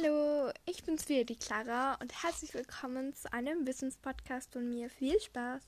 [0.00, 4.90] Hallo, ich bin's wieder, die Clara, und herzlich willkommen zu einem Wissenspodcast von mir.
[4.90, 5.62] Viel Spaß!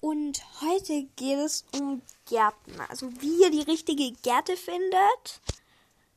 [0.00, 5.40] Und heute geht es um Gärten, also wie ihr die richtige Gärte findet.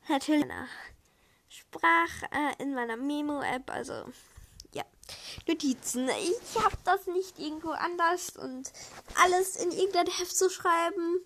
[0.08, 0.68] Natürlich in meiner
[1.48, 4.04] Sprach, äh, in meiner Memo-App, also
[4.74, 4.84] ja,
[5.46, 6.10] Notizen.
[6.10, 8.70] Ich habe das nicht irgendwo anders und
[9.14, 11.22] alles in irgendein Heft zu schreiben.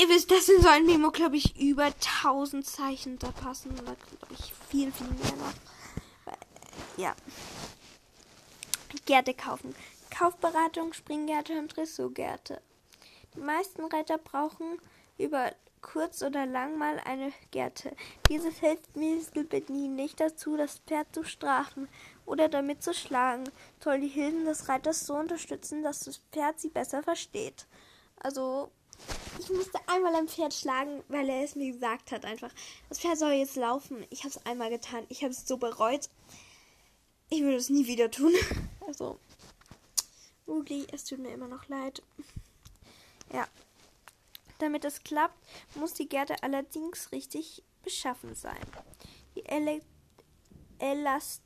[0.00, 3.72] Ihr wisst, das sind so ein Memo, glaube ich, über 1000 Zeichen da passen.
[3.72, 6.36] Oder glaube ich viel, viel mehr noch.
[6.96, 7.16] Ja.
[9.06, 9.74] Gärte kaufen.
[10.16, 12.60] Kaufberatung, Springgärte und Dressurgärte.
[13.34, 14.78] Die meisten Reiter brauchen
[15.16, 17.94] über kurz oder lang mal eine Gerte.
[18.28, 21.88] Dieses hilft Mittelbedienen nicht dazu, das Pferd zu strafen
[22.24, 23.50] oder damit zu schlagen,
[23.82, 27.66] soll die Hilfen des Reiters so unterstützen, dass das Pferd sie besser versteht.
[28.20, 28.70] Also,
[29.38, 32.50] ich musste einmal ein Pferd schlagen, weil er es mir gesagt hat einfach.
[32.88, 34.04] Das Pferd soll jetzt laufen.
[34.10, 35.06] Ich habe es einmal getan.
[35.08, 36.08] Ich habe es so bereut.
[37.30, 38.32] Ich würde es nie wieder tun.
[38.86, 39.20] Also,
[40.46, 42.02] Ugly, es tut mir immer noch leid.
[43.34, 43.46] Ja,
[44.58, 45.36] damit es klappt,
[45.74, 48.56] muss die Gerte allerdings richtig beschaffen sein.
[49.36, 49.82] Die Ele
[50.78, 51.42] Elast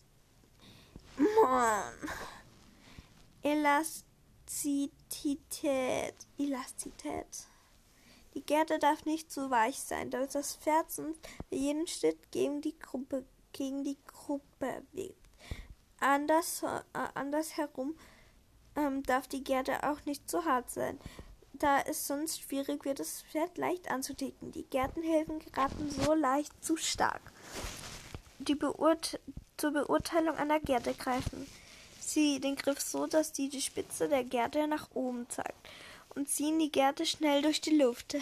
[3.42, 5.01] Elastizität.
[6.38, 7.46] Elastizität.
[8.34, 12.60] Die Gerte darf nicht zu weich sein, da das Pferd sonst bei jedem Schritt gegen
[12.60, 15.16] die Gruppe, gegen die Gruppe weht.
[16.00, 16.80] Anders, äh,
[17.14, 17.94] andersherum
[18.76, 20.98] ähm, darf die Gerte auch nicht zu hart sein
[21.62, 24.52] da es sonst schwierig wird, das Pferd leicht anzudicken.
[24.52, 27.20] Die Gärtenhilfen geraten so leicht zu stark.
[28.38, 29.20] Die Beurt
[29.56, 31.46] zur Beurteilung einer Gerte greifen
[32.02, 35.68] sie den Griff so, dass die, die Spitze der Gerte nach oben zeigt
[36.14, 38.16] und ziehen die Gerte schnell durch die Luft.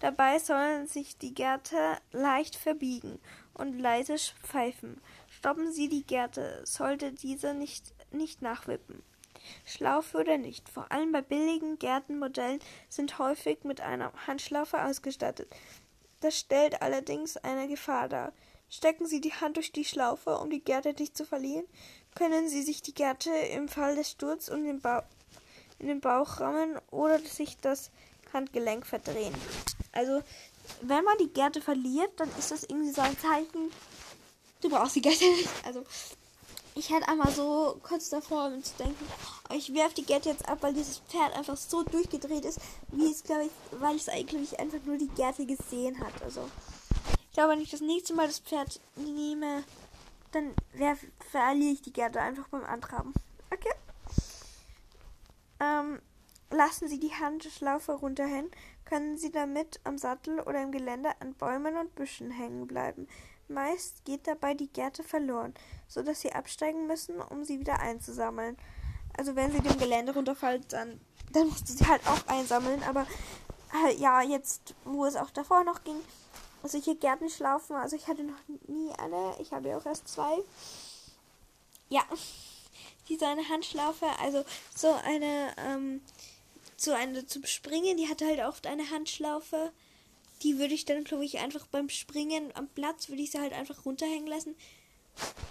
[0.00, 3.20] Dabei sollen sich die Gerte leicht verbiegen
[3.54, 5.00] und leise pfeifen.
[5.28, 9.02] Stoppen Sie die Gerte, sollte diese nicht, nicht nachwippen.
[9.64, 10.68] Schlaufe oder nicht.
[10.68, 15.48] Vor allem bei billigen Gärtenmodellen sind häufig mit einer Handschlaufe ausgestattet.
[16.20, 18.32] Das stellt allerdings eine Gefahr dar.
[18.70, 21.66] Stecken Sie die Hand durch die Schlaufe, um die Gerte nicht zu verlieren,
[22.14, 24.80] können Sie sich die Gerte im Fall des Sturz in den,
[25.80, 27.90] in den Bauch rammen oder sich das
[28.32, 29.34] Handgelenk verdrehen.
[29.90, 30.22] Also,
[30.82, 33.72] wenn man die Gerte verliert, dann ist das irgendwie so ein Zeichen,
[34.60, 35.48] du brauchst die Gerte nicht.
[35.66, 35.84] Also,
[36.76, 39.04] ich hatte einmal so kurz davor, um zu denken,
[39.52, 42.60] ich werfe die Gerte jetzt ab, weil dieses Pferd einfach so durchgedreht ist,
[42.92, 46.22] wie es, glaube ich, weil es eigentlich einfach nur die Gerte gesehen hat.
[46.22, 46.48] Also,
[47.30, 49.62] ich glaube, wenn ich das nächste Mal das Pferd nehme,
[50.32, 50.52] dann
[51.30, 53.14] verliere ich die Gerte einfach beim Antraben.
[53.52, 53.72] Okay?
[55.60, 56.00] Ähm,
[56.50, 58.50] lassen Sie die Handschlaufe runterhängen,
[58.84, 63.06] können Sie damit am Sattel oder im Gelände an Bäumen und Büschen hängen bleiben.
[63.46, 65.54] Meist geht dabei die Gerte verloren,
[65.86, 68.56] so dass sie absteigen müssen, um sie wieder einzusammeln.
[69.16, 71.00] Also wenn sie dem Gelände runterfällt, dann,
[71.32, 72.82] dann musst du sie halt auch einsammeln.
[72.84, 73.06] Aber
[73.86, 76.00] äh, ja, jetzt, wo es auch davor noch ging,
[76.68, 80.38] solche Gärtenschlaufen, also ich hatte noch nie eine, ich habe ja auch erst zwei.
[81.88, 82.02] Ja,
[83.08, 84.44] diese eine Handschlaufe, also
[84.74, 86.02] so eine, ähm,
[86.76, 89.72] so eine zum Springen, die hatte halt oft eine Handschlaufe
[90.42, 93.52] die würde ich dann, glaube ich, einfach beim Springen am Platz, würde ich sie halt
[93.52, 94.56] einfach runterhängen lassen.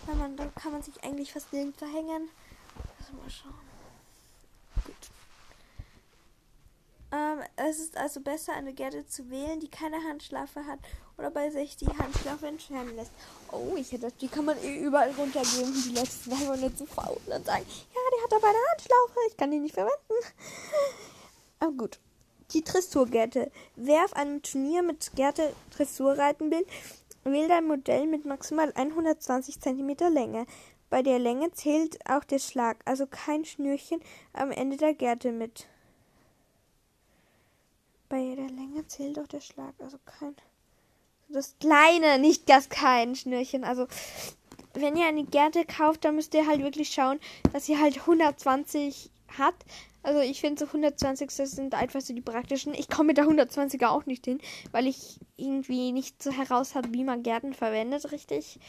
[0.05, 2.29] Weil man, dann kann man sich eigentlich fast nirgends verhängen.
[2.99, 3.53] Also mal schauen.
[4.85, 4.95] Gut.
[7.11, 10.79] Ähm, es ist also besser, eine Gerte zu wählen, die keine Handschlaufe hat
[11.17, 13.11] oder bei sich die Handschlaufe entfernen lässt.
[13.51, 15.73] Oh, ich hätte die kann man eh überall runtergeben.
[15.73, 19.37] Die letzten waren nicht zu faul und sagen, ja, die hat aber eine Handschlaufe, ich
[19.37, 19.95] kann die nicht verwenden.
[21.59, 21.99] Aber gut.
[22.53, 23.51] Die Dressurgerte.
[23.75, 26.65] Wer auf einem Turnier mit Gerte Dressur reiten will,
[27.25, 30.45] wählt ein Modell mit maximal 120 cm Länge.
[30.89, 34.01] Bei der Länge zählt auch der Schlag, also kein Schnürchen
[34.33, 35.67] am Ende der Gerte mit.
[38.09, 40.35] Bei der Länge zählt auch der Schlag, also kein.
[41.29, 43.63] Das kleine, nicht das kein Schnürchen.
[43.63, 43.87] Also,
[44.73, 47.19] wenn ihr eine Gerte kauft, dann müsst ihr halt wirklich schauen,
[47.53, 49.53] dass sie halt 120 hat.
[50.01, 52.73] Also ich finde so 120 sind einfach so die praktischen.
[52.73, 54.39] Ich komme mit der 120er auch nicht hin,
[54.71, 58.59] weil ich irgendwie nicht so heraus habe, wie man Gärten verwendet, richtig.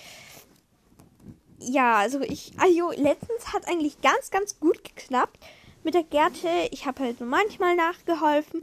[1.60, 5.38] Ja, also ich, also letztens hat eigentlich ganz, ganz gut geklappt
[5.82, 6.48] mit der Gerte.
[6.70, 8.60] Ich habe halt nur manchmal nachgeholfen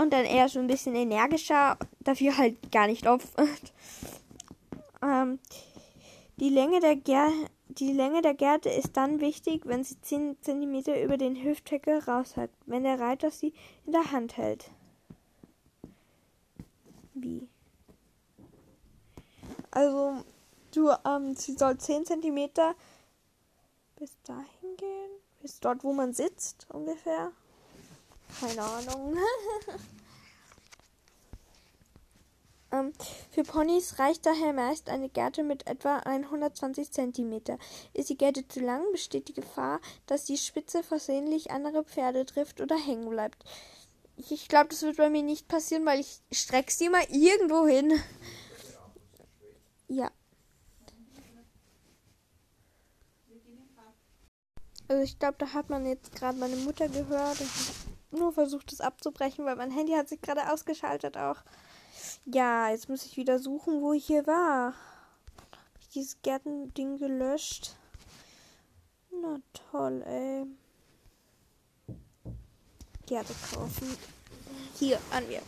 [0.00, 3.28] und dann eher so ein bisschen energischer, dafür halt gar nicht oft.
[5.02, 5.38] ähm,
[6.38, 6.96] Die Länge der,
[7.68, 12.36] die Länge der Gerte ist dann wichtig, wenn sie 10 cm über den Hüftdeckel raus
[12.36, 13.52] hat, wenn der Reiter sie
[13.86, 14.70] in der Hand hält.
[17.14, 17.48] Wie?
[19.70, 20.24] Also,
[20.74, 22.50] du, ähm, sie soll 10 cm
[23.96, 27.32] bis dahin gehen, bis dort, wo man sitzt, ungefähr.
[28.40, 29.16] Keine Ahnung.
[32.72, 32.92] ähm,
[33.30, 37.40] für Ponys reicht daher meist eine Gerte mit etwa 120 cm.
[37.94, 42.60] Ist die Gerte zu lang, besteht die Gefahr, dass die Spitze versehentlich andere Pferde trifft
[42.60, 43.44] oder hängen bleibt.
[44.16, 47.92] Ich glaube, das wird bei mir nicht passieren, weil ich strecke sie mal irgendwo hin.
[49.86, 50.10] Ja.
[54.88, 58.80] Also ich glaube, da hat man jetzt gerade meine Mutter gehört und nur versucht es
[58.80, 61.42] abzubrechen, weil mein Handy hat sich gerade ausgeschaltet auch.
[62.24, 64.72] Ja, jetzt muss ich wieder suchen, wo ich hier war.
[65.52, 67.76] Hab ich dieses Gärtending gelöscht?
[69.10, 69.40] Na
[69.70, 70.46] toll, ey.
[73.06, 73.96] Gärte kaufen.
[74.78, 75.42] Hier, an mir.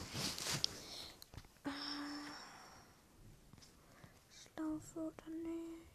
[4.32, 5.89] Schlaufe oder nicht?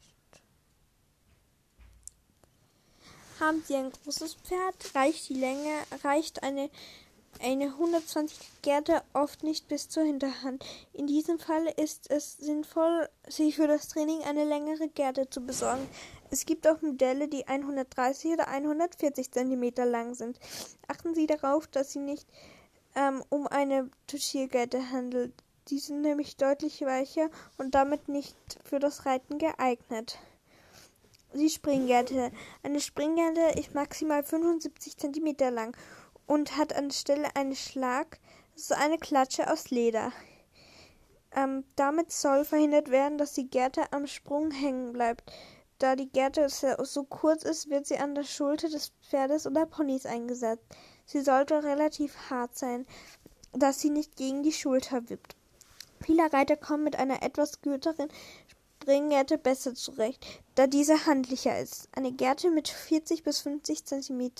[3.40, 4.96] Haben Sie ein großes Pferd?
[4.96, 5.72] Reicht die Länge?
[6.04, 6.70] Reicht eine
[7.42, 10.64] eine 120 Gerte oft nicht bis zur Hinterhand.
[10.94, 15.88] In diesem Fall ist es sinnvoll, sich für das Training eine längere Gerte zu besorgen.
[16.32, 20.40] Es gibt auch Modelle, die 130 oder 140 cm lang sind.
[20.88, 22.28] Achten Sie darauf, dass sie nicht
[22.96, 25.34] ähm, um eine Tuschiergerte handelt.
[25.70, 30.18] Die sind nämlich deutlich weicher und damit nicht für das Reiten geeignet.
[31.36, 32.32] Die Springgerte.
[32.64, 35.76] Eine Springgerte ist maximal 75 cm lang
[36.28, 38.20] und hat anstelle eines Schlag
[38.56, 40.14] so eine Klatsche aus Leder.
[41.36, 45.30] Ähm, damit soll verhindert werden, dass die Gerte am Sprung hängen bleibt.
[45.78, 50.06] Da die Gerte so kurz ist, wird sie an der Schulter des Pferdes oder Ponys
[50.06, 50.64] eingesetzt.
[51.06, 52.86] Sie sollte relativ hart sein,
[53.52, 55.36] dass sie nicht gegen die Schulter wippt.
[56.00, 58.08] Viele Reiter kommen mit einer etwas kürzeren
[58.82, 60.24] Springgerte besser zurecht,
[60.56, 61.90] da diese handlicher ist.
[61.96, 64.32] Eine Gerte mit 40 bis 50 cm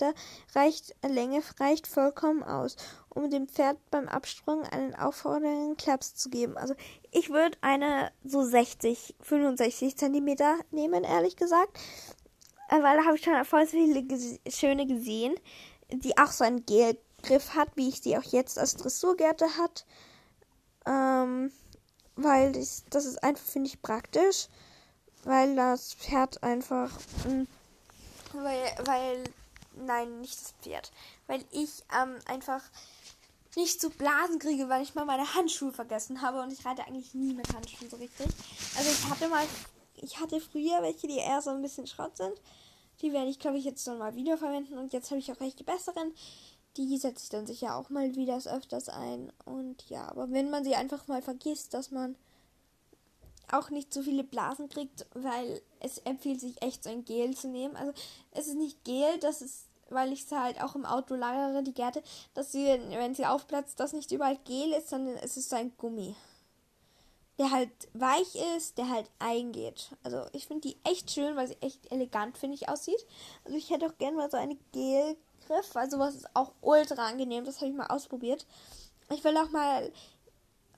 [0.54, 2.76] reicht, Länge reicht vollkommen aus,
[3.08, 6.56] um dem Pferd beim Absprung einen auffordernden Klaps zu geben.
[6.56, 6.74] Also
[7.10, 10.36] ich würde eine so 60, 65 cm
[10.70, 11.78] nehmen, ehrlich gesagt,
[12.68, 14.06] äh, weil da habe ich schon voll viele
[14.48, 15.34] schöne gesehen
[15.90, 19.86] die auch so einen Gelgriff hat, wie ich die auch jetzt als Dressurgärte hat.
[20.86, 21.52] Ähm,
[22.16, 24.48] weil das, das ist einfach, finde ich, praktisch.
[25.24, 26.90] Weil das Pferd einfach.
[27.24, 27.48] Mh, hm,
[28.32, 29.24] weil, weil.
[29.78, 30.90] Nein, nicht das Pferd.
[31.26, 32.62] Weil ich ähm, einfach
[33.56, 37.14] nicht zu Blasen kriege, weil ich mal meine Handschuhe vergessen habe und ich reite eigentlich
[37.14, 38.26] nie mit Handschuhen so richtig.
[38.76, 39.44] Also ich hatte mal,
[39.96, 42.40] ich hatte früher welche, die eher so ein bisschen Schrott sind.
[43.02, 44.78] Die werde ich, glaube ich, jetzt noch mal wieder verwenden.
[44.78, 46.14] Und jetzt habe ich auch die besseren.
[46.76, 49.32] Die setze ich dann sicher auch mal wieder öfters ein.
[49.44, 52.16] Und ja, aber wenn man sie einfach mal vergisst, dass man
[53.50, 57.48] auch nicht so viele Blasen kriegt, weil es empfiehlt sich echt so ein Gel zu
[57.48, 57.76] nehmen.
[57.76, 57.92] Also
[58.32, 61.74] es ist nicht Gel, das ist, weil ich es halt auch im Auto lagere, die
[61.74, 62.02] Gärte,
[62.34, 65.72] dass sie, wenn sie aufplatzt, das nicht überall Gel ist, sondern es ist so ein
[65.78, 66.16] Gummi
[67.38, 69.90] der halt weich ist, der halt eingeht.
[70.02, 73.06] Also ich finde die echt schön, weil sie echt elegant, finde ich, aussieht.
[73.44, 74.56] Also ich hätte auch gerne mal so eine
[75.46, 77.44] Gelgriff, weil sowas ist auch ultra angenehm.
[77.44, 78.46] Das habe ich mal ausprobiert.
[79.10, 79.92] Ich will auch mal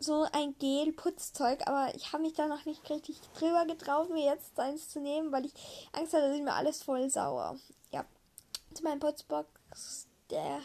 [0.01, 4.59] so ein Gel-Putzzeug, aber ich habe mich da noch nicht richtig drüber getraut, mir jetzt
[4.59, 5.55] eins zu nehmen, weil ich
[5.93, 7.57] Angst hatte, dass ich mir alles voll sauer.
[7.91, 8.05] Ja,
[8.75, 10.61] zu meinem Putzbox, der,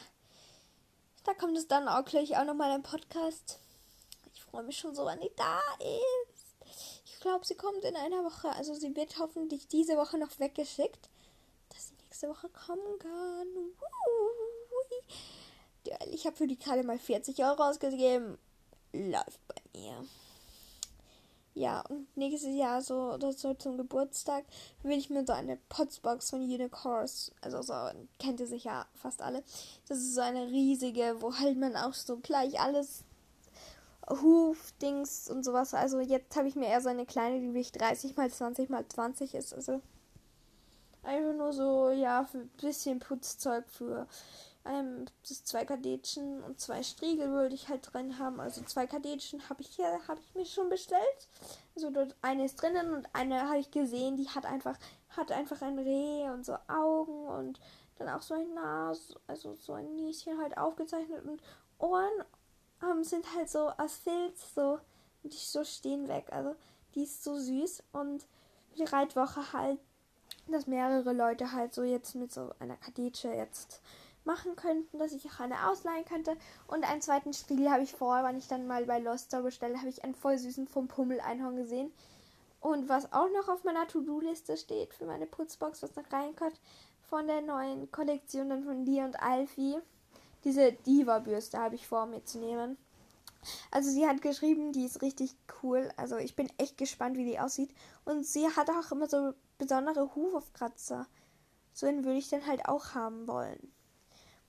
[1.24, 3.60] da kommt es dann auch gleich auch nochmal im Podcast
[4.54, 6.56] freue mich schon so, wenn die da ist.
[7.06, 8.50] Ich glaube, sie kommt in einer Woche.
[8.50, 11.10] Also sie wird hoffentlich diese Woche noch weggeschickt,
[12.24, 13.48] nächste Woche kommen kann.
[16.12, 18.38] Ich habe für die Karte mal 40 Euro ausgegeben.
[18.94, 20.06] Läuft bei mir.
[21.56, 24.44] Ja, und nächstes Jahr so, das so zum Geburtstag,
[24.82, 27.74] will ich mir so eine Potsbox von Unicorns, also so,
[28.18, 29.44] kennt ihr sicher fast alle.
[29.88, 33.04] Das ist so eine riesige, wo halt man auch so gleich alles
[34.10, 35.76] Hufdings und sowas.
[35.76, 38.88] Also jetzt habe ich mir eher so eine kleine, die wiegt 30 mal 20 mal
[38.88, 39.54] 20 ist.
[39.54, 39.80] Also
[41.04, 44.08] einfach nur so, ja, für ein bisschen Putzzeug für
[44.66, 48.40] ähm, das zwei Kadetchen und zwei Striegel würde ich halt drin haben.
[48.40, 51.30] Also zwei Kadetchen habe ich hier, habe ich mir schon bestellt.
[51.76, 54.78] Also dort eine ist drinnen und eine habe ich gesehen, die hat einfach,
[55.10, 57.60] hat einfach ein Reh und so Augen und
[57.98, 61.42] dann auch so ein Nas, also so ein Nieschen halt aufgezeichnet und
[61.78, 62.24] Ohren
[62.82, 64.80] ähm, sind halt so aus Filz, so,
[65.24, 66.28] die so stehen weg.
[66.32, 66.56] Also,
[66.96, 68.26] die ist so süß und
[68.78, 69.80] die Reitwoche halt,
[70.48, 73.82] dass mehrere Leute halt so jetzt mit so einer Kadetsche jetzt
[74.26, 76.36] machen könnten, dass ich auch eine ausleihen könnte.
[76.68, 79.90] Und einen zweiten Spiegel habe ich vor, wenn ich dann mal bei Loster bestelle, habe
[79.90, 81.92] ich einen voll süßen vom Pummel Einhorn gesehen.
[82.62, 86.60] Und was auch noch auf meiner To-Do-Liste steht für meine Putzbox, was noch reinkommt,
[87.10, 89.78] von der neuen Kollektion dann von Lee und Alfie.
[90.46, 92.78] Diese Diva-Bürste habe ich vor, mitzunehmen.
[93.72, 95.90] Also sie hat geschrieben, die ist richtig cool.
[95.98, 97.74] Also ich bin echt gespannt, wie die aussieht.
[98.06, 101.08] Und sie hat auch immer so besondere Hufkratzer.
[101.74, 103.72] So einen würde ich dann halt auch haben wollen.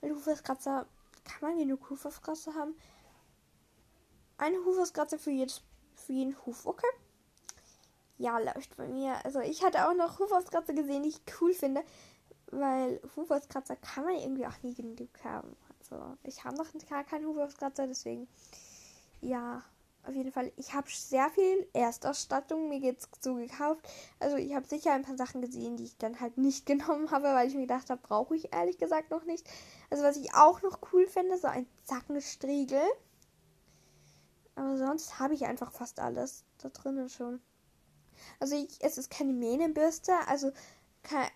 [0.01, 0.87] Weil Hufkratzer,
[1.25, 2.75] kann man genug Hufkratzer haben?
[4.37, 5.47] Eine Hufkratzer für,
[5.95, 6.87] für jeden Huf, okay?
[8.19, 9.25] Ja, läuft bei mir.
[9.25, 11.83] Also ich hatte auch noch Hufauskratzer gesehen, die ich cool finde.
[12.51, 15.57] Weil Hufauskratzer kann man irgendwie auch nie genug haben.
[15.81, 18.29] Also ich habe noch gar keinen Hufauskratzer, deswegen
[19.25, 19.63] ja,
[20.07, 20.53] auf jeden Fall.
[20.57, 23.87] Ich habe sehr viel Erstausstattung mir jetzt so gekauft.
[24.21, 27.25] Also ich habe sicher ein paar Sachen gesehen, die ich dann halt nicht genommen habe,
[27.25, 29.47] weil ich mir gedacht habe, brauche ich ehrlich gesagt noch nicht.
[29.91, 32.83] Also was ich auch noch cool finde, so ein Zackenstriegel.
[34.57, 37.41] Aber sonst habe ich einfach fast alles da drinnen schon.
[38.39, 40.53] Also ich, es ist keine Mähnenbürste, also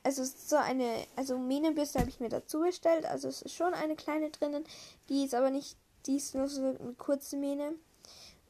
[0.03, 3.55] also es ist so eine, also Mähnenbürste habe ich mir dazu bestellt, also es ist
[3.55, 4.65] schon eine kleine drinnen,
[5.09, 5.77] die ist aber nicht,
[6.09, 7.75] die ist nur so eine kurze Mähne.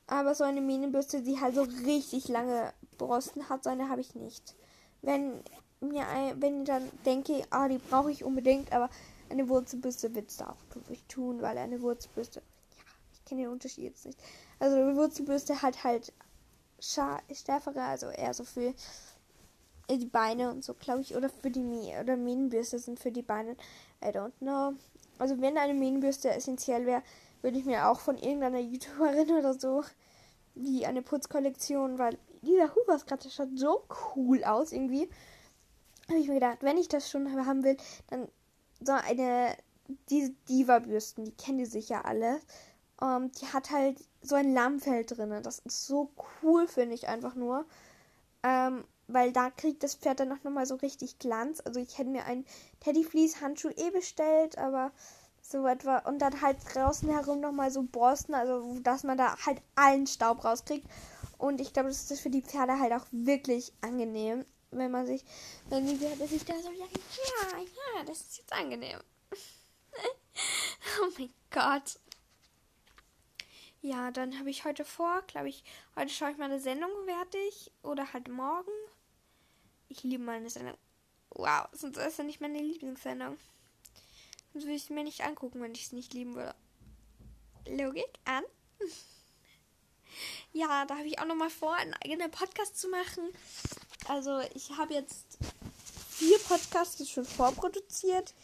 [0.07, 4.15] Aber so eine Mähnenbürste, die halt so richtig lange Borsten hat, so eine habe ich
[4.15, 4.57] nicht.
[5.03, 5.43] Wenn
[5.81, 8.89] mir ein, wenn ich dann denke, ah, die brauche ich unbedingt, aber
[9.29, 13.85] eine Wurzelbürste wird es da auch tun, weil eine Wurzelbürste, ja, ich kenne den Unterschied
[13.85, 14.19] jetzt nicht.
[14.59, 16.13] Also eine Wurzelbürste hat halt
[16.81, 18.73] stärkere, also eher so für
[19.91, 23.57] die Beine und so, glaube ich, oder für die oder Mähnenbürste sind für die Beine.
[24.03, 24.75] I don't know.
[25.19, 27.03] Also wenn eine Mähnenbürste essentiell wäre,
[27.43, 29.85] würde ich mir auch von irgendeiner YouTuberin oder so
[30.55, 33.85] wie eine Putzkollektion, weil dieser Hoover-Skratter schaut so
[34.17, 35.09] cool aus irgendwie.
[36.09, 37.77] Habe ich mir gedacht, wenn ich das schon haben will,
[38.09, 38.29] dann
[38.81, 39.57] so eine
[40.11, 42.41] diese Diva-Bürsten, die kennen die sicher alle.
[43.01, 45.43] Um, ähm, die hat halt so ein Lammfeld drin.
[45.43, 46.11] Das ist so
[46.43, 47.65] cool, finde ich einfach nur.
[48.43, 51.63] Ähm, weil da kriegt das Pferd dann noch mal so richtig Glanz.
[51.65, 52.45] Also ich hätte mir einen
[52.81, 54.93] Teddyfleece-Handschuh eh bestellt, aber
[55.51, 55.99] so etwa.
[55.99, 60.07] Und dann halt draußen herum noch mal so Borsten, also dass man da halt allen
[60.07, 60.87] Staub rauskriegt.
[61.39, 65.25] Und ich glaube, das ist für die Pferde halt auch wirklich angenehm, wenn man sich,
[65.69, 69.01] wenn die Pferde sich da so sagen, ja, ja, das ist jetzt angenehm.
[71.03, 71.99] oh mein Gott.
[73.81, 75.63] Ja, dann habe ich heute vor, glaube ich,
[75.95, 78.73] heute schaue ich meine Sendung fertig oder halt morgen.
[79.89, 80.77] Ich liebe meine Sendung.
[81.31, 83.39] Wow, sonst ist ja nicht meine Lieblingssendung.
[84.53, 86.55] Sonst würde ich es mir nicht angucken, wenn ich es nicht lieben würde.
[87.69, 88.45] Logik an.
[90.53, 93.25] ja, da habe ich auch noch mal vor, einen eigenen Podcast zu machen.
[94.09, 95.39] Also ich habe jetzt
[96.09, 98.35] vier Podcasts schon vorproduziert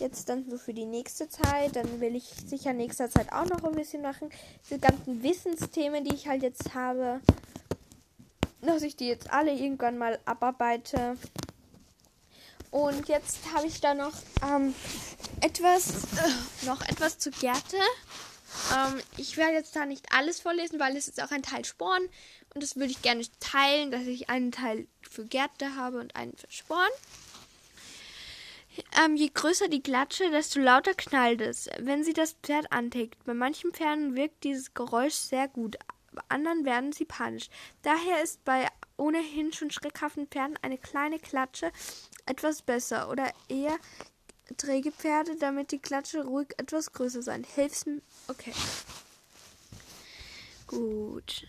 [0.00, 1.76] jetzt dann so für die nächste Zeit.
[1.76, 4.30] Dann will ich sicher nächster Zeit auch noch ein bisschen machen.
[4.64, 7.20] Diese ganzen Wissensthemen, die ich halt jetzt habe,
[8.60, 11.16] dass ich die jetzt alle irgendwann mal abarbeite.
[12.70, 14.12] Und jetzt habe ich da noch
[14.42, 14.74] ähm,
[15.40, 17.76] etwas, äh, noch etwas zu Gerte.
[18.74, 22.02] Ähm, ich werde jetzt da nicht alles vorlesen, weil es ist auch ein Teil Sporn.
[22.54, 26.36] Und das würde ich gerne teilen, dass ich einen Teil für Gerte habe und einen
[26.36, 26.90] für Sporn.
[29.04, 33.24] Ähm, je größer die Klatsche, desto lauter knallt es, wenn sie das Pferd antickt.
[33.24, 35.76] Bei manchen Pferden wirkt dieses Geräusch sehr gut,
[36.12, 37.48] bei anderen werden sie panisch.
[37.82, 41.72] Daher ist bei ohnehin schon schreckhaften Pferden eine kleine Klatsche
[42.26, 43.76] etwas besser oder eher
[44.56, 47.44] träge Pferde, damit die Klatsche ruhig etwas größer sein.
[47.44, 48.00] Hilf's mir.
[48.28, 48.52] Okay.
[50.66, 51.48] Gut.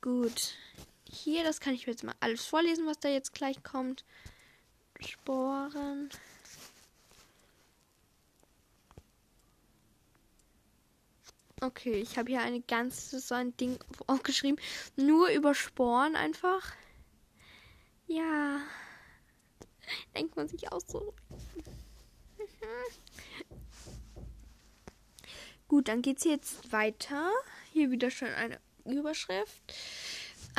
[0.00, 0.54] Gut.
[1.04, 4.04] Hier, das kann ich jetzt mal alles vorlesen, was da jetzt gleich kommt.
[5.00, 6.10] Sporen.
[11.64, 14.60] Okay, ich habe hier eine ganze so ein Ding aufgeschrieben.
[14.96, 16.74] Nur über Sporen einfach.
[18.06, 18.60] Ja.
[20.14, 21.14] Denkt man sich auch so.
[25.68, 27.30] Gut, dann geht's jetzt weiter.
[27.72, 29.62] Hier wieder schon eine Überschrift.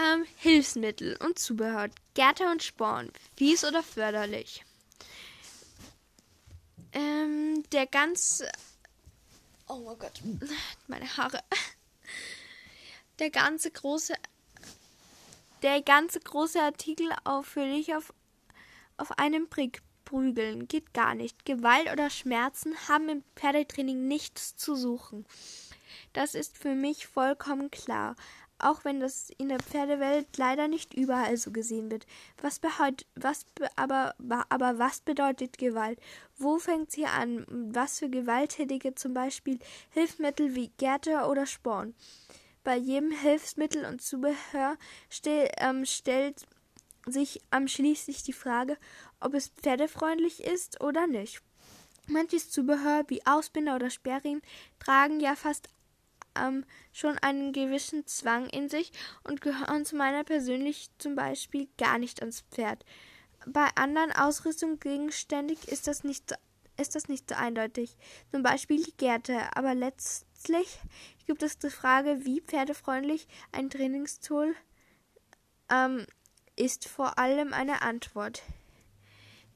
[0.01, 1.89] Ähm, Hilfsmittel und Zubehör.
[2.15, 3.11] Gärte und Sporn.
[3.37, 4.65] Fies oder förderlich.
[6.93, 8.51] Ähm, der ganze.
[9.67, 10.21] Oh mein Gott.
[10.87, 11.43] Meine Haare.
[13.19, 14.13] Der ganze große.
[15.61, 18.13] Der ganze große Artikel auf für dich auf,
[18.97, 21.45] auf einem Brick prügeln geht gar nicht.
[21.45, 25.25] Gewalt oder Schmerzen haben im Pferdetraining nichts zu suchen.
[26.13, 28.15] Das ist für mich vollkommen klar
[28.59, 32.05] auch wenn das in der Pferdewelt leider nicht überall so gesehen wird.
[32.41, 32.61] Was,
[33.15, 33.45] was
[33.75, 34.15] aber,
[34.49, 35.99] aber was bedeutet Gewalt?
[36.37, 37.45] Wo fängt sie an?
[37.49, 39.59] Was für Gewalttätige zum Beispiel
[39.91, 41.93] Hilfsmittel wie Gärte oder Sporn?
[42.63, 44.77] Bei jedem Hilfsmittel und Zubehör
[45.09, 46.45] stell, ähm, stellt
[47.05, 48.77] sich ähm, schließlich die Frage,
[49.19, 51.41] ob es pferdefreundlich ist oder nicht.
[52.07, 54.41] Manches Zubehör wie Ausbinder oder Sperrriemen
[54.79, 55.69] tragen ja fast
[56.39, 58.91] ähm, schon einen gewissen Zwang in sich
[59.23, 62.85] und gehören zu meiner persönlich zum Beispiel gar nicht ans Pferd.
[63.45, 66.35] Bei anderen Ausrüstungsgegenständen ist das nicht so,
[66.77, 67.97] ist das nicht so eindeutig.
[68.31, 69.39] Zum Beispiel die Gärte.
[69.55, 70.79] Aber letztlich
[71.25, 74.55] gibt es die Frage, wie pferdefreundlich ein Trainingstool
[75.71, 76.05] ähm,
[76.55, 78.43] ist vor allem eine Antwort.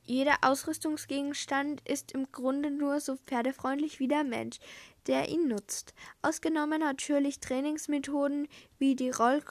[0.10, 4.58] Jeder Ausrüstungsgegenstand ist im Grunde nur so pferdefreundlich wie der Mensch,
[5.06, 5.94] der ihn nutzt.
[6.24, 8.48] Ausgenommen natürlich Trainingsmethoden
[8.80, 9.44] wie die Roll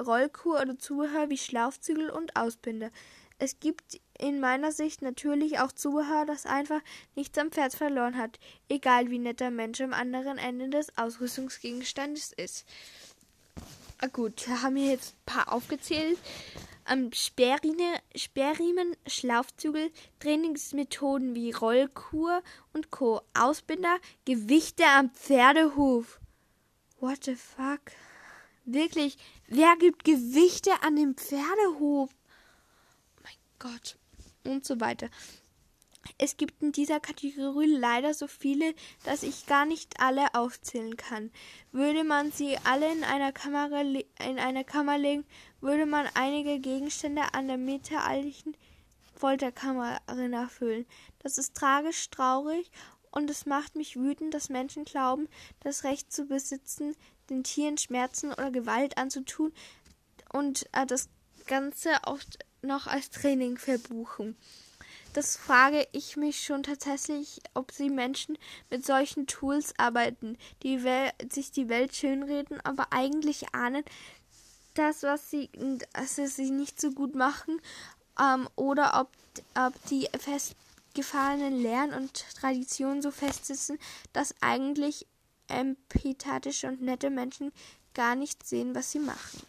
[0.00, 2.90] Rollkur oder Zubehör wie Schlaufzügel und Ausbinder.
[3.38, 6.80] Es gibt in meiner Sicht natürlich auch Zubehör, das einfach
[7.14, 8.38] nichts am Pferd verloren hat,
[8.70, 12.64] egal wie nett der Mensch am anderen Ende des Ausrüstungsgegenstandes ist.
[13.98, 16.18] Ah gut, wir haben hier jetzt ein paar aufgezählt
[16.88, 19.90] ähm, Sperrriemen, Schlaufzügel,
[20.20, 23.22] Trainingsmethoden wie Rollkur und Co.
[23.34, 26.20] Ausbinder, Gewichte am Pferdehof.
[27.00, 27.80] What the fuck?
[28.64, 29.16] Wirklich,
[29.46, 32.10] wer gibt Gewichte an dem Pferdehof?
[32.10, 33.96] Oh mein Gott.
[34.44, 35.08] Und so weiter.
[36.18, 38.74] Es gibt in dieser Kategorie leider so viele,
[39.04, 41.30] dass ich gar nicht alle aufzählen kann.
[41.72, 45.24] Würde man sie alle in einer, Kamera in eine Kammer legen,
[45.66, 48.56] würde man einige Gegenstände an der mittelalterlichen
[49.16, 50.86] Folterkammer erfüllen.
[51.20, 52.70] Das ist tragisch, traurig
[53.10, 55.28] und es macht mich wütend, dass Menschen glauben,
[55.60, 56.94] das Recht zu besitzen,
[57.30, 59.52] den Tieren Schmerzen oder Gewalt anzutun
[60.32, 61.08] und äh, das
[61.46, 64.36] Ganze oft noch als Training verbuchen
[65.16, 68.36] das frage ich mich schon tatsächlich, ob sie Menschen
[68.68, 70.78] mit solchen Tools arbeiten, die
[71.30, 73.82] sich die Welt schönreden, aber eigentlich ahnen,
[74.78, 75.50] das, was sie,
[75.92, 77.60] dass sie nicht so gut machen,
[78.20, 79.10] ähm, oder ob,
[79.56, 83.78] ob die festgefahrenen Lehren und Traditionen so fest sitzen,
[84.12, 85.06] dass eigentlich
[85.48, 87.52] empathische und nette Menschen
[87.94, 89.42] gar nicht sehen, was sie machen.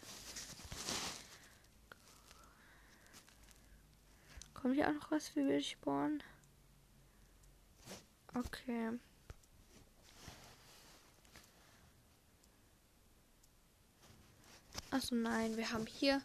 [4.54, 6.22] Kommt hier auch noch was für Wildsporn?
[8.34, 8.98] Okay.
[14.90, 16.22] Achso, nein, wir haben hier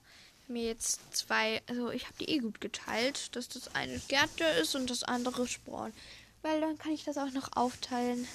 [0.48, 4.76] mir jetzt zwei, also ich habe die eh gut geteilt, dass das eine Gärte ist
[4.76, 5.94] und das andere Sporn.
[6.42, 8.28] Weil dann kann ich das auch noch aufteilen.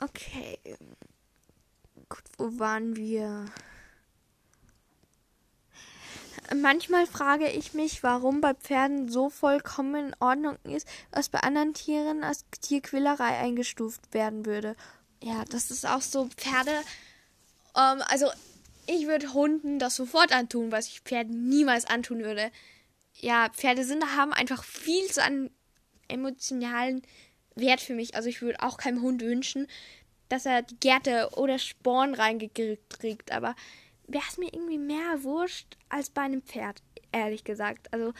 [0.00, 0.58] Okay.
[2.08, 3.46] Gut, wo waren wir?
[6.54, 11.74] Manchmal frage ich mich, warum bei Pferden so vollkommen in Ordnung ist, was bei anderen
[11.74, 14.74] Tieren als Tierquälerei eingestuft werden würde.
[15.22, 16.72] Ja, das ist auch so Pferde.
[17.76, 18.30] Ähm, also
[18.86, 22.50] ich würde Hunden das sofort antun, was ich Pferden niemals antun würde.
[23.14, 25.50] Ja, Pferde sind haben einfach viel zu an
[26.08, 27.02] emotionalen
[27.54, 28.14] Wert für mich.
[28.14, 29.66] Also ich würde auch keinem Hund wünschen,
[30.28, 33.32] dass er die Gärte oder Sporn reingekriegt kriegt.
[33.32, 33.54] Aber
[34.06, 37.92] wäre es mir irgendwie mehr wurscht als bei einem Pferd, ehrlich gesagt.
[37.92, 38.12] Also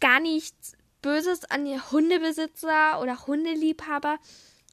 [0.00, 4.18] gar nichts Böses an die Hundebesitzer oder Hundeliebhaber.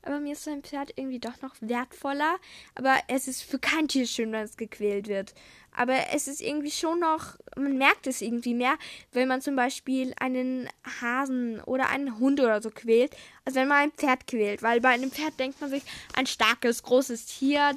[0.04, 2.38] Aber mir ist ein Pferd irgendwie doch noch wertvoller.
[2.76, 5.34] Aber es ist für kein Tier schön, wenn es gequält wird.
[5.76, 8.78] Aber es ist irgendwie schon noch, man merkt es irgendwie mehr,
[9.14, 10.68] wenn man zum Beispiel einen
[11.02, 14.64] Hasen oder einen Hund oder so quält, als wenn man ein Pferd quält.
[14.64, 15.84] Weil bei einem Pferd denkt man sich,
[16.16, 17.76] ein starkes, großes Tier,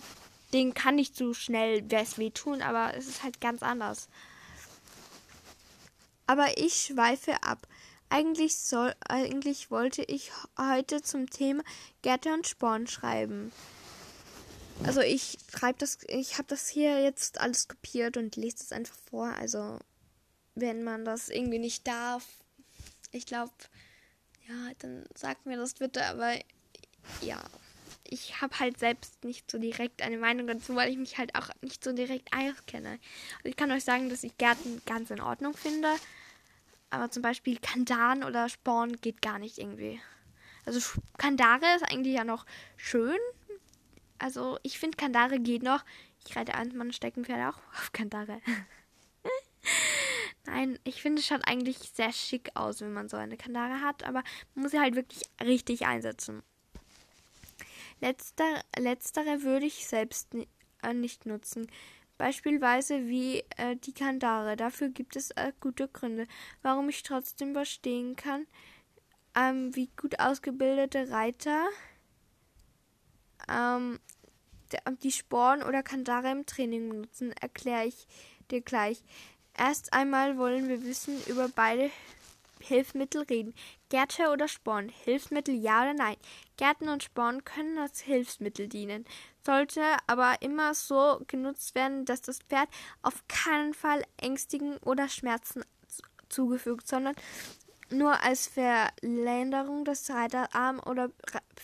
[0.53, 4.09] den kann nicht so schnell es weh tun, aber es ist halt ganz anders.
[6.27, 7.67] Aber ich schweife ab.
[8.09, 11.63] Eigentlich soll, eigentlich wollte ich heute zum Thema
[12.03, 13.53] Gärte und Sporn schreiben.
[14.85, 18.97] Also ich schreibe das, ich habe das hier jetzt alles kopiert und lese es einfach
[19.11, 19.27] vor.
[19.27, 19.79] Also
[20.55, 22.25] wenn man das irgendwie nicht darf,
[23.13, 23.53] ich glaube,
[24.49, 26.05] ja, dann sagt mir das bitte.
[26.07, 26.35] Aber
[27.21, 27.43] ja
[28.15, 31.49] ich habe halt selbst nicht so direkt eine Meinung dazu, weil ich mich halt auch
[31.63, 32.99] nicht so direkt auskenne.
[33.39, 35.89] Also ich kann euch sagen, dass ich Gärten ganz in Ordnung finde.
[36.95, 40.01] Aber zum Beispiel Kandan oder Sporn geht gar nicht irgendwie.
[40.65, 43.19] Also Kandare ist eigentlich ja noch schön.
[44.21, 45.85] Also ich finde Kandare geht noch.
[46.25, 48.41] Ich reite an, man Steckenpferde auch auf Kandare.
[50.47, 54.05] Nein, ich finde es schaut eigentlich sehr schick aus, wenn man so eine Kandare hat,
[54.05, 54.23] aber
[54.55, 56.45] man muss sie halt wirklich richtig einsetzen.
[58.01, 60.29] Letzter, letztere würde ich selbst
[60.83, 61.67] äh, nicht nutzen.
[62.25, 64.57] Beispielsweise wie äh, die Kandare.
[64.57, 66.27] Dafür gibt es äh, gute Gründe,
[66.63, 68.47] warum ich trotzdem verstehen kann,
[69.37, 71.67] ähm, wie gut ausgebildete Reiter
[73.47, 74.01] ähm,
[75.03, 78.07] die Sporen oder Kandare im Training benutzen, erkläre ich
[78.51, 79.03] dir gleich.
[79.55, 81.91] Erst einmal wollen wir wissen über beide
[82.61, 83.55] Hilfsmittel reden.
[83.91, 84.89] Gärte oder Sporn?
[84.89, 86.17] Hilfsmittel ja oder nein?
[86.57, 89.05] Gärten und Sporn können als Hilfsmittel dienen,
[89.45, 92.69] sollte aber immer so genutzt werden, dass das Pferd
[93.03, 95.65] auf keinen Fall Ängstigen oder Schmerzen
[96.29, 97.15] zugefügt, sondern
[97.91, 101.11] nur als Verlängerung des Reiterarm oder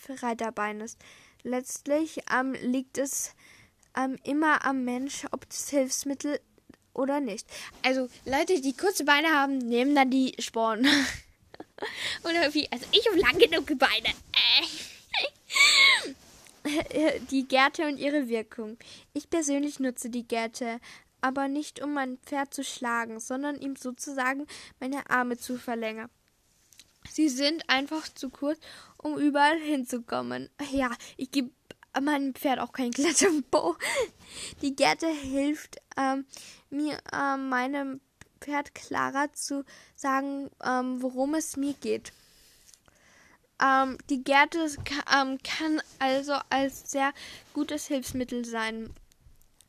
[0.08, 0.96] Reiterbeines.
[1.42, 3.34] Letztlich ähm, liegt es
[3.96, 6.40] ähm, immer am Mensch, ob das Hilfsmittel
[6.92, 7.46] oder nicht.
[7.82, 10.86] Also Leute, die kurze Beine haben, nehmen dann die Sporen.
[12.24, 12.70] oder wie?
[12.70, 14.14] Also ich habe lang genug Beine.
[17.30, 18.76] die Gärte und ihre Wirkung.
[19.12, 20.80] Ich persönlich nutze die Gärte,
[21.20, 24.46] aber nicht um mein Pferd zu schlagen, sondern ihm sozusagen
[24.78, 26.10] meine Arme zu verlängern.
[27.08, 28.58] Sie sind einfach zu kurz,
[28.98, 30.50] um überall hinzukommen.
[30.70, 31.50] Ja, ich gebe
[32.00, 33.76] meinem Pferd auch kein Kletterbo.
[34.62, 36.24] Die Gerte hilft ähm,
[36.68, 38.00] mir, äh, meinem
[38.40, 42.12] Pferd klarer zu sagen, ähm, worum es mir geht.
[43.62, 44.66] Ähm, die Gerte
[45.14, 47.12] ähm, kann also als sehr
[47.52, 48.94] gutes Hilfsmittel sein.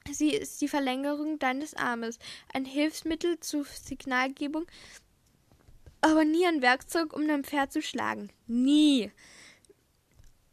[0.10, 2.18] Sie ist die Verlängerung deines Armes,
[2.54, 4.66] ein Hilfsmittel zur Signalgebung
[6.02, 8.32] aber nie ein Werkzeug, um dein Pferd zu schlagen.
[8.48, 9.12] Nie.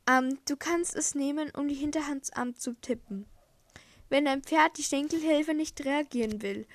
[0.07, 3.26] Ähm, du kannst es nehmen, um die Hinterhandsarm zu tippen.
[4.11, 6.66] Wenn dein Pferd die Schenkelhilfe nicht reagieren will.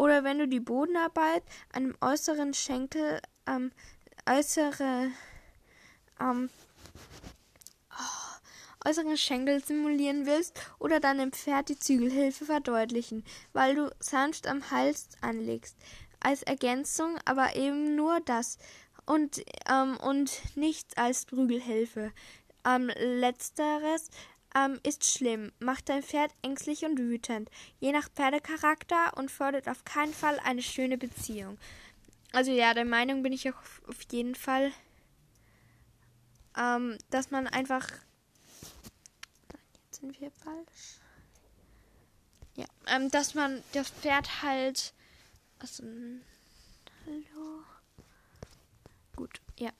[0.00, 1.42] Oder wenn du die Bodenarbeit
[1.74, 3.70] an dem äußeren Schenkel, ähm,
[4.26, 5.10] äußere,
[6.18, 6.48] ähm,
[7.92, 14.70] oh, äußeren Schenkel simulieren willst oder deinem Pferd die Zügelhilfe verdeutlichen, weil du sanft am
[14.70, 15.76] Hals anlegst
[16.18, 18.56] als Ergänzung, aber eben nur das
[19.04, 22.10] und, ähm, und nicht als Prügelhilfe.
[22.64, 24.08] Ähm, letzteres
[24.54, 29.84] ähm, ist schlimm, macht dein Pferd ängstlich und wütend, je nach Pferdecharakter und fördert auf
[29.84, 31.58] keinen Fall eine schöne Beziehung.
[32.32, 34.72] Also ja, der Meinung bin ich auch auf jeden Fall,
[36.56, 37.88] ähm, dass man einfach.
[39.84, 40.98] Jetzt sind wir falsch.
[42.56, 44.92] Ja, ähm, dass man das Pferd halt
[45.62, 45.82] Achso.
[47.04, 47.62] Hallo.
[49.14, 49.70] Gut, ja.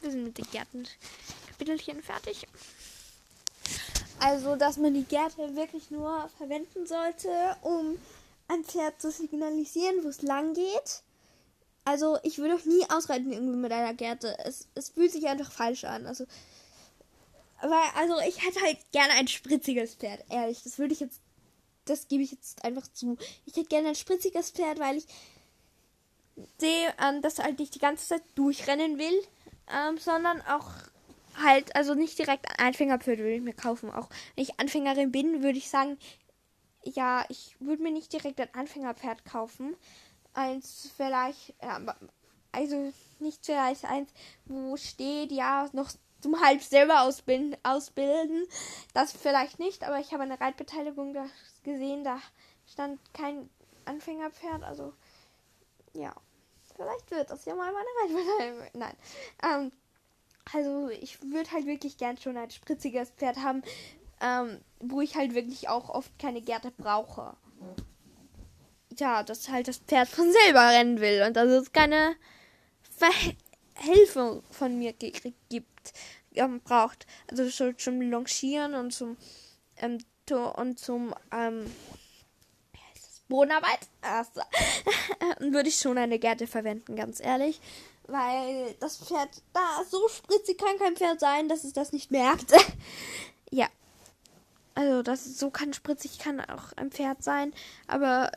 [0.00, 2.46] Wir sind mit den Gärtenkapitelchen fertig.
[4.20, 7.28] Also, dass man die Gärte wirklich nur verwenden sollte,
[7.62, 7.98] um
[8.48, 11.02] ein Pferd zu signalisieren, wo es lang geht.
[11.84, 14.36] Also, ich würde auch nie ausreiten irgendwie mit einer Gärte.
[14.44, 16.06] Es, es fühlt sich einfach falsch an.
[16.06, 16.24] Also,
[17.60, 20.62] weil, also, ich hätte halt gerne ein spritziges Pferd, ehrlich.
[20.62, 21.20] Das würde ich jetzt
[21.86, 23.16] das gebe ich jetzt einfach zu.
[23.46, 25.06] Ich hätte gerne ein spritziges Pferd, weil ich
[26.58, 29.22] sehe, ähm, dass er halt nicht die ganze Zeit durchrennen will,
[29.72, 30.68] ähm, sondern auch
[31.42, 33.90] halt, also nicht direkt ein Anfängerpferd würde ich mir kaufen.
[33.90, 35.98] Auch wenn ich Anfängerin bin, würde ich sagen,
[36.82, 39.76] ja, ich würde mir nicht direkt ein Anfängerpferd kaufen.
[40.34, 41.80] Eins vielleicht, ja,
[42.52, 44.10] also nicht vielleicht eins,
[44.44, 48.46] wo steht, ja, noch zum halb selber ausbilden, ausbilden.
[48.94, 51.26] Das vielleicht nicht, aber ich habe eine Reitbeteiligung da
[51.62, 52.20] gesehen, da
[52.66, 53.48] stand kein
[53.84, 54.92] Anfängerpferd, also
[55.92, 56.14] ja.
[56.74, 58.68] Vielleicht wird das ja mal meine Reitbeteiligung.
[58.74, 58.96] Nein.
[59.42, 59.72] Ähm,
[60.52, 63.62] also ich würde halt wirklich gern schon ein spritziges Pferd haben,
[64.20, 67.36] ähm, wo ich halt wirklich auch oft keine Gärte brauche.
[68.98, 72.16] Ja, dass halt das Pferd von selber rennen will und dass es keine
[73.74, 75.92] Hilfe von mir gibt,
[76.34, 77.06] ähm, braucht.
[77.30, 79.16] Also schon zum Longieren und zum
[79.76, 81.70] ähm, und zum ähm,
[83.28, 84.40] Bodenarbeit also,
[85.40, 87.60] würde ich schon eine Gerte verwenden, ganz ehrlich.
[88.08, 92.52] Weil das Pferd da so spritzig kann kein Pferd sein, dass es das nicht merkt.
[93.50, 93.66] ja.
[94.74, 97.54] Also das so kann spritzig kann auch ein Pferd sein,
[97.86, 98.30] aber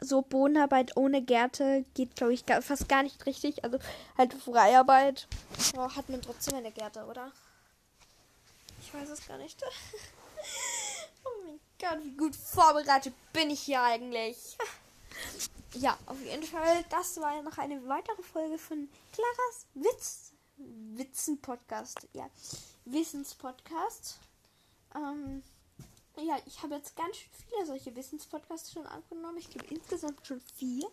[0.00, 3.64] so Bodenarbeit ohne Gärte geht, glaube ich, fast gar nicht richtig.
[3.64, 3.78] Also
[4.16, 5.28] halt Freiarbeit
[5.76, 7.30] oh, hat man trotzdem eine Gärte, oder?
[8.80, 9.62] Ich weiß es gar nicht.
[11.24, 14.56] oh mein Gott, wie gut vorbereitet bin ich hier eigentlich.
[15.74, 20.32] ja, auf jeden Fall, das war noch eine weitere Folge von Claras Witz
[20.96, 22.06] Witzen Podcast.
[22.12, 22.28] Ja,
[22.84, 24.18] Wissens Podcast.
[24.94, 25.42] Ähm,
[26.16, 29.38] ja, ich habe jetzt ganz viele solche Wissenspodcasts schon angenommen.
[29.38, 30.86] Ich glaube insgesamt schon vier.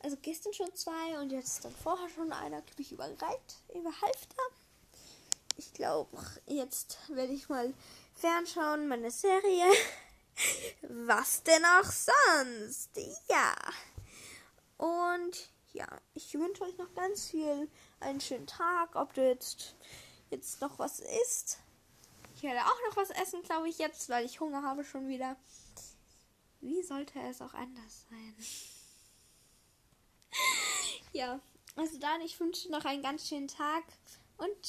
[0.00, 3.90] Also gestern schon zwei und jetzt dann vorher schon einer, glaube ich, über Reit, über
[4.02, 4.42] Halfter.
[5.56, 7.72] ich glaube, jetzt werde ich mal
[8.14, 9.64] fernschauen, meine Serie.
[10.82, 12.90] Was denn auch sonst?
[13.28, 13.54] Ja.
[14.76, 17.68] Und ja, ich wünsche euch noch ganz viel
[18.00, 18.96] einen schönen Tag.
[18.96, 19.74] Ob du jetzt,
[20.30, 21.58] jetzt noch was isst.
[22.36, 25.36] Ich werde auch noch was essen, glaube ich, jetzt, weil ich Hunger habe schon wieder.
[26.60, 28.34] Wie sollte es auch anders sein?
[31.12, 31.40] ja,
[31.76, 33.84] also dann, ich wünsche noch einen ganz schönen Tag
[34.36, 34.62] und